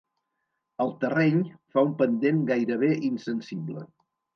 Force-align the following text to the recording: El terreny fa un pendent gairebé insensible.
El 0.85 0.93
terreny 1.03 1.37
fa 1.75 1.85
un 1.91 1.95
pendent 2.03 2.43
gairebé 2.51 2.95
insensible. 3.15 3.91